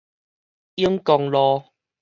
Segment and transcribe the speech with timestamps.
[0.77, 1.63] 永公路